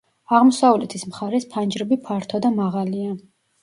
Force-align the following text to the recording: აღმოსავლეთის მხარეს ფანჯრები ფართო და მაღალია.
აღმოსავლეთის 0.37 1.05
მხარეს 1.13 1.47
ფანჯრები 1.53 2.01
ფართო 2.11 2.45
და 2.49 2.57
მაღალია. 2.61 3.19